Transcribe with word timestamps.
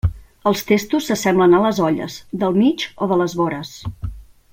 Els 0.51 0.61
testos 0.69 1.09
s'assemblen 1.09 1.53
a 1.57 1.59
les 1.65 1.81
olles, 1.89 2.15
del 2.45 2.57
mig 2.63 2.87
o 3.07 3.09
de 3.13 3.19
les 3.21 3.37
vores. 3.43 3.75